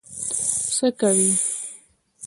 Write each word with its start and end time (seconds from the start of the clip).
څه 0.75 0.87
کوې؟ 0.99 1.29